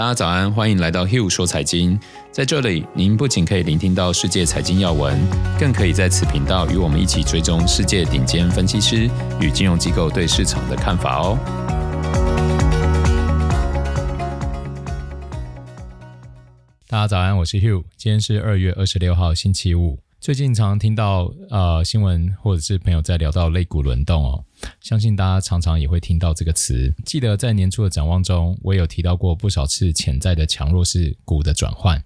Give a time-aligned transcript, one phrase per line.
[0.00, 2.00] 大家早安，欢迎来到 Hugh 说财经。
[2.32, 5.20] 在这里，您不仅可以聆听到世界财经要闻，
[5.58, 9.10] 更可以在此频道与我们一起追踪世界顶尖分析师
[9.42, 11.38] 与金融机构对市场的看法哦。
[16.88, 19.98] 大家早安，我是 Hugh，今天是二月二十六号，星期五。
[20.20, 24.44] 最近常听到呃新闻或者是朋友在聊到类股轮动哦，
[24.82, 26.94] 相信大家常常也会听到这个词。
[27.06, 32.04] 记得在年初的展望中，我有提到过不少次潜在的强弱势股的转换。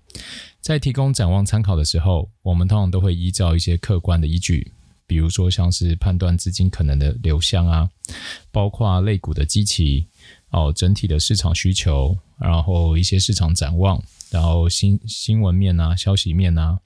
[0.61, 4.71] 在提供展望参考的时候，我们通常都会依照一些客观的依据，
[5.09, 7.91] 比如说像是判断资金可能的流向啊，
[8.53, 10.07] 包括类股的基期
[10.55, 14.01] 哦，整体的市场需求，然后一些市场展望。
[14.31, 16.79] 然后新新闻面啊，消息面啊，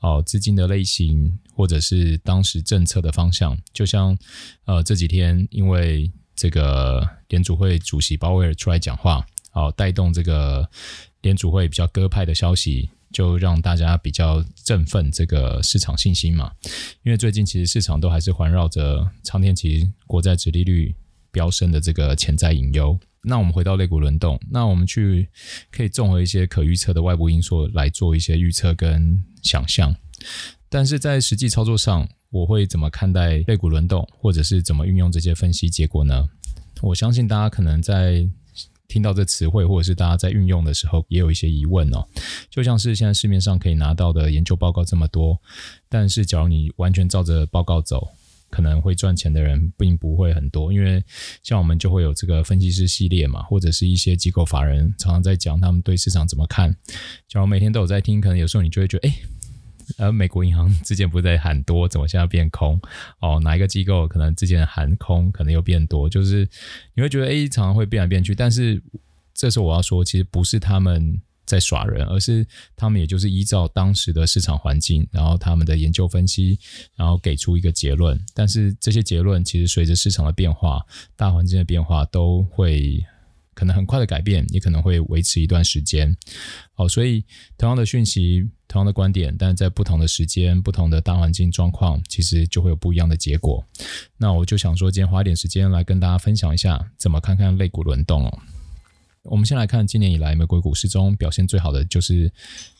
[0.00, 4.16] 哦，资金的类型，或者是当时政策的方向，就像
[4.64, 10.68] 呃这几天因为这个联储会主席鲍威尔出来讲话，哦，带动这个
[11.22, 16.52] 联储会比较鸽派的消息，就让大家比较振奋这个市场信心嘛。
[17.02, 20.94] 因为最近其实市场都还是环绕着长天期国债殖利率
[21.36, 22.98] 飙升的这个潜在隐忧。
[23.20, 25.28] 那我们回到肋骨轮动，那我们去
[25.70, 29.94] 可以综合一些可预测的外部因素来做一些预测跟想象，
[30.70, 36.26] 但是在实际操作上，我会怎么看待肋骨轮动，或者是怎么运用这些分析结果呢？
[36.80, 38.26] 我相信大家可能在
[38.88, 42.06] 听到这词汇，或者是大家在运用的时候，也有一些疑问哦。
[42.48, 45.38] 就像是现在市面上可以拿到的研究报告这么多，
[45.88, 48.08] 但是假如你完全照着报告走，
[48.50, 51.02] 可能会赚钱的人并不会很多，因为
[51.42, 56.74] 像我们就会有这个分析师系列嘛，或者是一些机构法人常常在讲他们对市场怎么看。
[57.28, 59.14] 假如每天都有在听，可能有时候你就会觉得，哎，
[59.98, 62.80] 呃，美国银行之前不是在喊多，怎么现在变空？
[63.20, 66.08] 哦，哪一个机构可能之前喊空，可能又变多？
[66.08, 66.48] 就是
[66.94, 68.34] 你会觉得，哎，常常会变来变去。
[68.34, 68.82] 但是
[69.34, 71.20] 这时候我要说，其实不是他们。
[71.46, 76.58] 在耍人，而是他们也就是依照当时的市场环境，然后他们的研究分析，
[76.96, 78.20] 然后给出一个结论。
[78.34, 83.02] 但是这些结论其实随着市场的变化、大环境的变化，都会
[83.54, 86.14] 可能很快的改变，也可能会维持一段时间。
[86.74, 87.24] 好，所以
[87.56, 93.64] 同样的讯息、同样的观点，但在不同的时间、不同的大环境状况，其实就会有不一样的结果。
[94.18, 98.38] 那我就想说，今天花点时间来跟大家分享一下，怎么看看类股轮动哦。
[99.28, 102.32] 我们先来看今年以来美国股市中表现最好的就是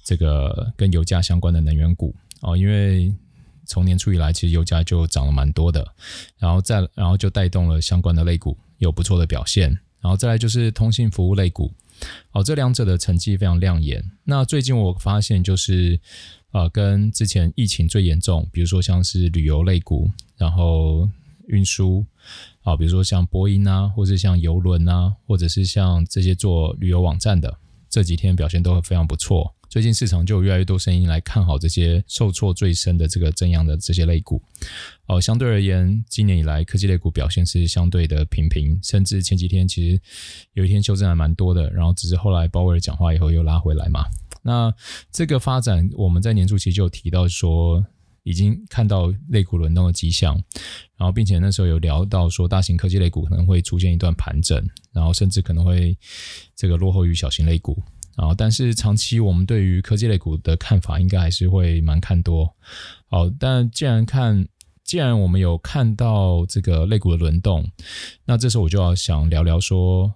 [0.05, 2.15] 这个跟油价相关的能源股。
[2.41, 3.13] 哦，因为
[3.65, 5.87] 从年初以来其实油价就涨了蛮多的，
[6.39, 9.71] 然后再然后就带动了相关的类股有不错的表现，
[10.01, 11.73] 然后再来就是通信服务类股。
[12.33, 14.05] 哦，这两者的成绩非常亮眼。
[14.25, 15.99] 那最近我发现就是
[16.53, 21.09] 呃跟之前疫情最严重，比如说像是旅游类股，然后
[21.49, 22.05] 运输。
[22.63, 27.59] 啊，比如说像波音啊，或者像邮轮啊，或者是像这些做旅游网站的，
[27.89, 29.55] 这几天表现都非常不错。
[29.69, 34.43] 最近市场就有越来越多声音来看好这些受挫最深的这个正阳的这些类股。
[35.07, 40.01] 哦，相对而言，今年以来科技类股表现是相对的平平，甚至前几天其实
[40.55, 44.05] 有一天修正还蛮多的，然后只是后来鲍威尔讲话以后又拉回来嘛。
[44.43, 44.73] 那
[45.13, 47.87] 这个发展，我们在年初期就有提到说。
[48.27, 50.35] 已经看到类股轮动的迹象，
[50.97, 54.61] 然后并且那时候有聊到说，大型科技类股可能会出现一段盘整，
[54.93, 55.97] 然后甚至可能会
[56.57, 57.81] 这个落后于小型类股。
[58.17, 62.53] 然后，但是长期我们对于科技类股的看法应该还是会蛮看多。
[63.07, 64.45] 好，但既然看，
[64.83, 67.71] 既然我们有看到这个类股的轮动，
[68.25, 70.13] 那这时候我就要想聊聊说。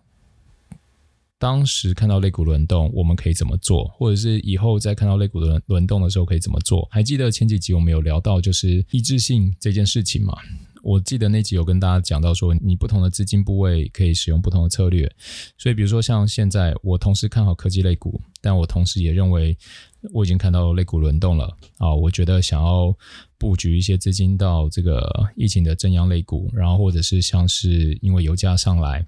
[1.41, 3.89] 当时看到肋骨轮动，我们可以怎么做？
[3.97, 6.87] 或者是以后再看到肋骨轮轮动的时候可以怎么做？
[6.91, 10.37] 还记得前几集我们有聊到就是一致性这件事情吗？
[10.83, 15.11] 我记得那集有跟大家讲到说，你不同的资金部位可以使用不同的策略。
[15.57, 19.57] 所以比如说像现在，我同时看好科技类股，但我同时也认为
[20.13, 22.95] 我已经看到类股轮动了啊，我觉得想要
[23.39, 29.07] 布局一些资金到这个疫情的正阳类股，然后或者是像是因为油价上来。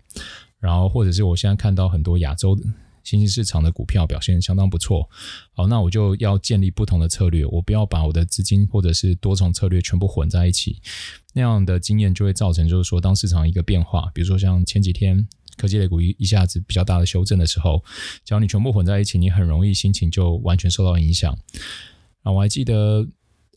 [0.63, 2.63] 然后，或者是我现在看到很多亚洲的
[3.03, 5.11] 新兴市场的股票表现相当不错，
[5.55, 10.81] 好，那我就要建立不同的策略，我不要把我的资金或者是多重策略全部混在一起，
[11.35, 15.27] 那样的经验就会造成，就是说，当市场一个变化，比如说像前几天
[15.57, 17.83] 科技类股一一下子比较大的修正的时候，
[18.25, 21.37] 只要你全部混在一起，你很容易心情就完全受到影响。
[22.23, 23.05] 啊，我还记得，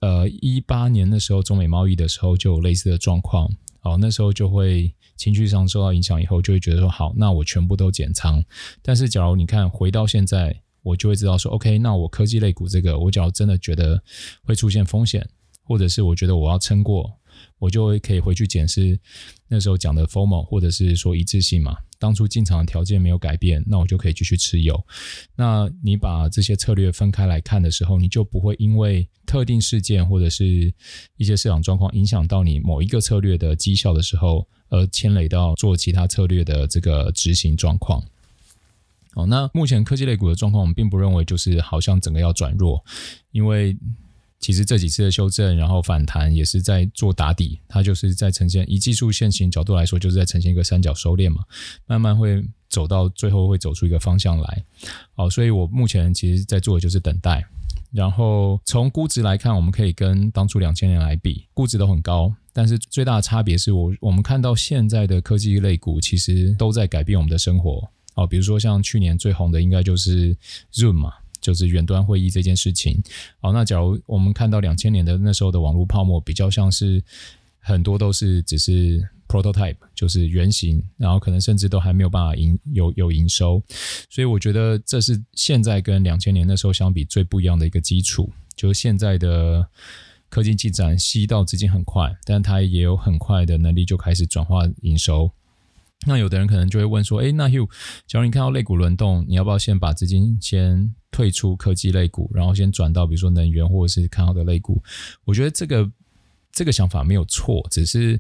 [0.02, 3.48] 呃，一八年的时候，中美贸易的时候就有类似的状况，
[3.86, 4.92] 好，那时候就会。
[5.18, 8.44] 情绪上受到影响以后，就会觉得说好，那我全部都减仓。
[8.82, 14.04] 但是，假如你看回到现在，我就会知道说，OK，那我科技类股这个，我假如真的觉得
[14.44, 15.26] 会出现风险，
[15.64, 17.10] 或者是我觉得我要撑过，
[17.60, 19.00] 我就会可以回去检视
[19.48, 21.78] 那时候讲的 formal，或者是说一致性嘛。
[21.98, 24.86] 当初进场的条件没有改变，那我就可以继续持有。
[25.36, 30.74] 那你把这些策略分开来看的时候，你就不会因为特定事件或者是
[31.18, 38.04] 一些市场状况影响到你某一个策略的绩效的时候，而牵累到做其他策略的这个执行状况。
[39.14, 42.84] 好，那目前科技类股的状况，我们并不认为就是好像整个要转弱，
[43.32, 43.78] 因为
[44.40, 51.44] 其实这几次的修正，然后反弹也是在做打底，它就是在呈现以技术线型角度来说，就是在呈现一个三角收敛嘛，
[51.88, 54.64] 慢慢会走到最后会走出一个方向来。
[55.16, 57.44] 好，所以我目前其实在做的就是等待。
[57.92, 67.90] 然后从估值来看，我们可以跟当初两千年来比，估值都很高，但是最大的差别是我我们看到现在的科技类股其实都在改变我们的生活。
[68.16, 70.36] 哦，比如说像去年最红的应该就是
[70.74, 71.14] Zoom 嘛，
[71.46, 73.00] 就是远端会议这件事情。
[73.40, 77.04] 好，那假如我们看到两千年的那时候的网络泡沫，比较像是
[77.60, 83.62] 很多都是只是 prototype，就是原型，然后可能甚至都还没有办法营有有营收。
[84.10, 89.68] 所以我觉得这是现在跟两千年那时候相比最不一样的一个基础，就是现在的
[90.30, 95.30] 科技进展吸到资金很快，但它也有很快的能力就开始转化营收。
[96.06, 97.70] 那有的人可能就会问说，诶，那 Hugh，
[98.08, 104.82] 假如你看到类股轮动，你要不要先把资金先退出科技类股，然后先转到比如说能源或者是看好的类股？
[105.24, 105.92] 我觉得这个
[106.52, 108.20] 这个想法没有错，只是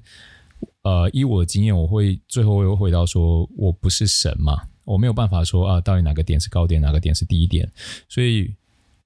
[0.83, 7.71] 呃，依我的经验，我会最后又回到说，我不是神嘛，我没有办法说啊，到底哪个点是高点，哪个点是低点，
[8.09, 8.53] 所以。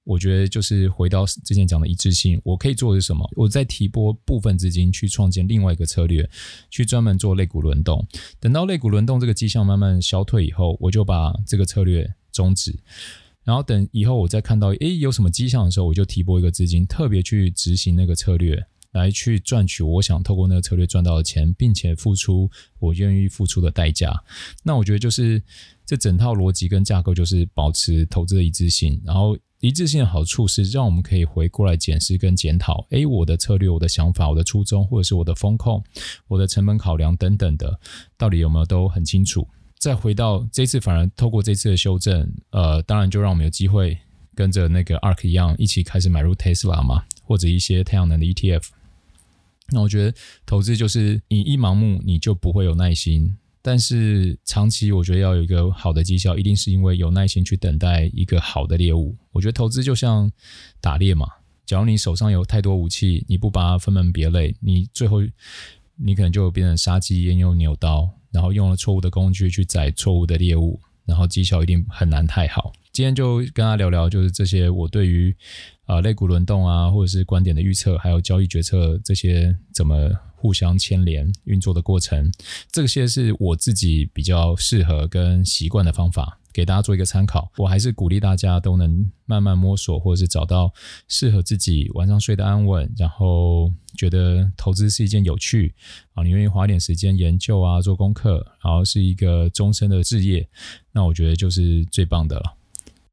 [0.04, 3.28] 我觉得就是回到之前讲的一致性，我可以做的是什么？
[3.36, 6.28] 我再提拨部分资金去创建另外一个策略，
[6.70, 8.04] 去专门做类股轮动。
[8.40, 12.76] 等到类股轮动这个迹象慢慢消退以后，我就把这个策略终止。
[13.44, 24.12] 然后等以后我再看到诶有什么迹象的时候，我就提拨一个资金，特别去执行那个策略，来去赚取我想透过那个策略赚到的钱，并且付出我愿意付出的代价。
[24.64, 25.42] 那我觉得就是
[25.84, 29.36] 这整套逻辑跟架构就是保持投资的一致性，然后。
[29.60, 35.84] 一致性的好处是，让我们可以回过来检视跟检讨，诶，我的策略、我的想法、我的初衷，或者是我的风控、
[36.28, 37.78] 我的成本考量等等的，
[38.16, 39.46] 到底有没有都很清楚。
[39.78, 43.98] 再回到这次，反而透过这次的修正，呃，当然就让我们有机会
[44.34, 48.64] 跟着那个 ARK 一样，一起开始买入 Tesla 嘛，或者一些太阳能的 ETF。
[49.72, 50.14] 那我觉得
[50.46, 53.36] 投资就是你一盲目，你就不会有耐心。
[53.62, 59.14] 但是长期，我觉得要有一个好的绩效，一定是因为有耐心去等待一个好的猎物。
[59.32, 60.30] 我觉得投资就像
[60.80, 61.26] 打猎嘛，
[61.66, 65.18] 假如你手上有太多武器，你不把它分门别类，你最后
[65.96, 72.72] 你可能就变成杀鸡焉用牛刀，然后用了错误的工具去宰错误的猎物，然后绩效一定很难太好。
[72.92, 75.34] 今天就跟大家聊聊，就是这些我对于
[75.84, 80.10] 啊、呃、类股轮动啊，或者是观点的预测，还有交易决策这些怎么。
[80.42, 82.32] 互相牵连运作的过程，
[82.72, 87.52] 这些是我自己比较适合跟习惯的方法，给大家做一个参考。
[87.58, 90.72] 我还是鼓励大家都能慢慢摸索，或者是找到
[91.08, 95.74] 适合自己晚上睡得安稳，然后觉得投资是一件有趣
[96.14, 100.48] 啊，你愿意花点时间研究啊，做功课，然后是一个终身的事业，
[100.92, 102.56] 那我觉得就是最棒的了。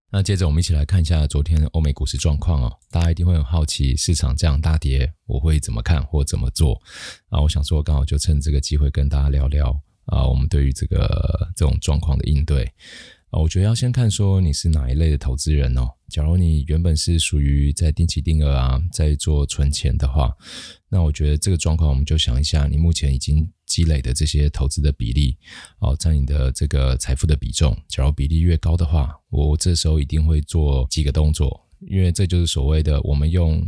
[0.09, 2.74] 那接着我们一起来看一下昨天欧美股市状况哦。
[2.89, 6.81] 大家一定会很好奇，市场这样大跌，我会怎么看或怎么做？
[7.27, 9.69] 啊，我想说，刚好就趁这个机会跟大家聊聊
[10.06, 12.63] 啊，我们对于这个这种状况的应对。
[13.31, 15.89] 啊，我觉得要先看说你是哪一类的投资人哦。
[16.07, 20.34] 假如你原本是属于在定期定额啊，在做存钱的话，
[20.88, 25.38] 那我觉得这个状况，我们就想一下，你目前已经积累的这些投资的比例，
[25.77, 27.77] 哦，占你的这个财富的比重。
[27.88, 33.63] 假如比例越高的话，我这时候一定会做几个动作，因为这就是所谓的我们用。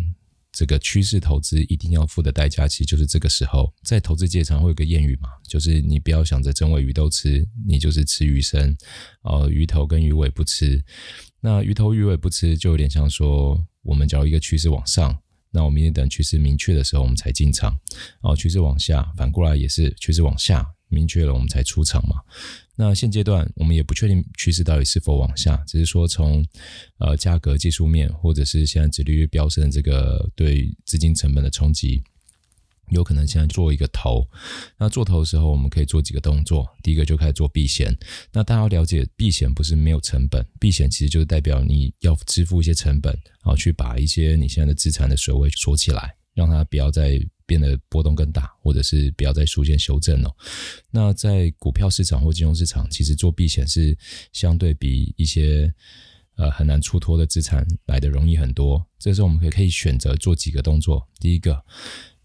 [0.51, 8.75] 这个趋势投资一定要付的代价，其实就是这个时候，在投资界常会有个谚语嘛，就是你不要想着整尾鱼都吃，你就是吃鱼身，
[9.21, 10.83] 呃，鱼头跟鱼尾不吃。
[11.39, 15.15] 那鱼头鱼尾不吃，就有点像说，我们假如一个趋势往上，
[15.51, 17.77] 那我明天等趋势明确的时候，我们才进场。
[18.21, 22.17] 哦，趋势往下，反过来也是趋势往下，明确了我们才出场嘛。
[22.75, 26.45] 那现阶段我们也不确定趋势到底是否往下，只是说从
[26.99, 32.01] 呃价格技术面，或者是现在指利率飙升这个对资金成本的冲击，
[32.91, 34.27] 有可能现在做一个头。
[34.77, 36.67] 那做头的时候，我们可以做几个动作。
[36.83, 37.95] 第一个就开始做避险。
[38.31, 47.19] 那大家要了解，避险不是没有成本，避险其实就是代表你要支付一些成本，然后去把一些你现在的资产的水位锁起来，让它不要再。
[47.49, 50.31] 变得波动更大，或者是不要再出现修正哦。
[50.91, 53.97] 那在股票市场或金融市场，其实做避险是
[54.31, 55.73] 相对比一些
[56.35, 58.85] 呃很难出脱的资产来的容易很多。
[58.99, 61.03] 这时候我们可以可以选择做几个动作。
[61.19, 61.59] 第一个，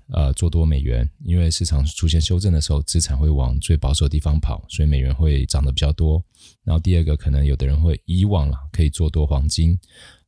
[0.09, 6.23] 呃做多美元，因为市场出现修正的时候，资产会往最保守的地方跑，所以美元会涨得比较多。
[6.63, 9.79] 然后第二个，可能有的人会以往了可以做多黄金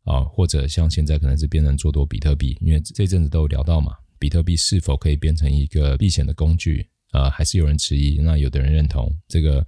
[0.04, 6.88] 啊、或者像现在可能是变成做多比特币，因为这阵子都有聊到嘛，比特币是否可以变成一个避险的工具？
[7.12, 9.66] 呃，还是有人质疑，那有的人认同，这个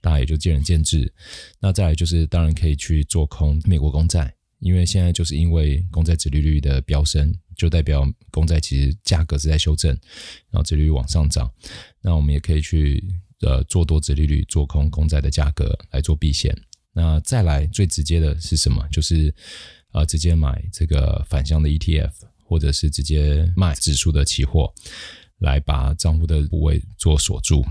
[0.00, 1.12] 大家也就见仁见智。
[1.58, 4.34] 那再来就是，当然可以去做空美国公债。
[4.58, 9.90] 因为现在就是因为公债殖利率的飙升，就代表公债其实价格是在修正，
[10.50, 11.52] 然后殖利率往上涨。
[12.00, 13.04] 那我们也可以去
[13.42, 16.58] 呃做多殖利率，做空公债的价格来做避险。
[16.94, 18.82] 那再来最直接的是什么？
[18.90, 19.34] 就是
[19.92, 22.12] 呃直接买这个反向的 ETF，
[22.46, 24.72] 或者是直接卖指数的期货，
[25.40, 27.62] 来把账户的部位做锁住。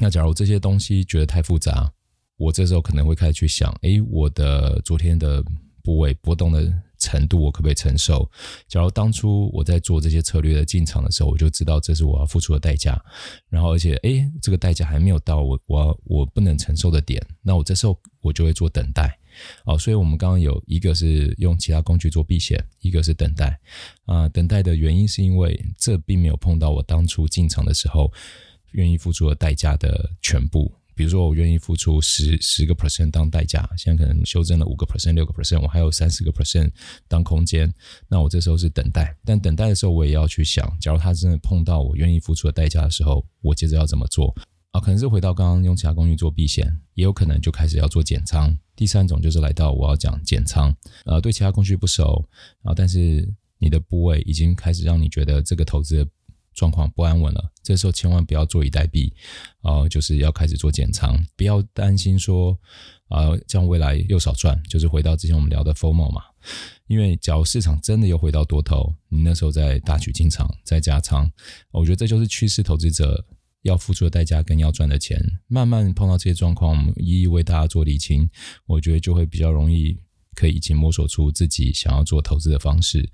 [0.00, 1.92] 那假如这些东西觉得太复杂，
[2.36, 5.42] 我这时候可能会开始去想，哎，我的昨天的。
[5.84, 8.30] 部位波动的程度，我可不可以承受？
[8.68, 13.02] 假如当初我在做这些策略的进场的时候，我就知道这是我要付出的代价。
[13.48, 19.18] 然后，而且，诶，这个代价还没有到我我我不能承受的点，那我这时候我就会做等待。
[19.64, 23.58] 哦，所以我们刚刚有一个是用其他工具做避险，一个是等待。
[24.06, 28.12] 啊，等待的原因是因为这并没有碰到我当初进场的时候
[28.72, 30.72] 愿意付出的代价的全部。
[31.02, 36.70] 比如说，我愿意付出十十个 percent 当代价，现在可能修正了五个 percent、六个 percent，我还有三十个 percent
[37.08, 37.74] 当空间，
[38.06, 39.12] 那我这时候是等待。
[39.24, 44.32] 但等待的时候，我也要去想，假如他真的碰到我愿意付出的代价的时候，我接着要怎么做？
[44.70, 48.56] 啊，可能是回到刚刚用其他工具做避险，也有可能就开始要做减仓。
[48.76, 50.72] 第三种就是来到我要讲减仓，
[51.04, 52.24] 呃，对其他工具不熟，
[52.62, 53.28] 啊，但是
[53.58, 56.08] 你的部位已经开始让你觉得这个投资
[56.54, 59.12] 状况不安稳了，这时候千万不要坐以待毙，
[59.60, 62.58] 啊、呃，就是要开始做减仓，不要担心说，
[63.08, 66.22] 啊、呃，这样未来又少赚，就是回到之前我们聊的 FOMO 嘛，
[66.86, 71.30] 因为假如市场真的又回到多头，你那时候再大举进场再加仓，
[71.70, 73.24] 我觉得这就是趋势投资者
[73.62, 78.28] 要付出的代价跟要赚的钱，慢慢碰到这些状况，我们一一为大家做理清，
[78.66, 79.98] 我觉得就会比较容易。
[80.34, 83.08] 可以已经摸索出自己想要做投资的方式。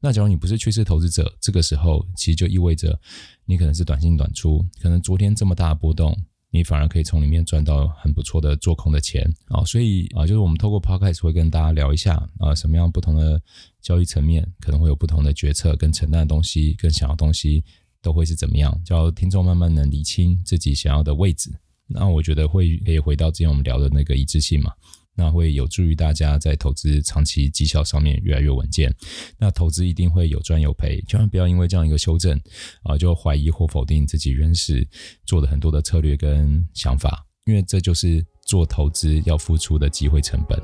[0.00, 2.98] 那假如你不是趋势投资者，这个时候其实就意味着
[3.44, 6.16] 你可能是短进短出，可能昨天这么大的波动，
[6.50, 9.64] 你反而可以从里面赚到很不错的做空的钱啊。
[9.64, 13.40] 所以啊，就是我们透过 Podcast 会跟大家聊一下啊，什么样不同的
[13.80, 17.64] 交易层面可能会有不同的决策跟承担的东西，跟想要的东西
[18.02, 21.50] 都会是怎么样，叫听众慢慢能理清自己想要的位置。
[21.86, 24.72] 那我觉得会可以回到之前我们聊的那个一致性嘛。
[25.14, 28.94] 那会有助于大家在投资长期绩效上面越来越稳健。
[29.38, 32.38] 那投资一定会有赚有赔，千万不要因为这样一个修正
[32.82, 34.86] 啊，就怀疑或否定自己原始
[35.24, 40.60] 做的很多的策略跟想法，因为这就是做投资要付出的机会成本。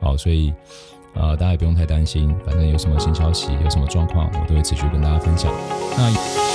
[0.00, 0.52] 好，所以
[1.14, 5.52] 啊，大家也不用太担心，反正有什么新消息，有什么状况，我都会持续跟大家分享。
[5.96, 6.47] 那。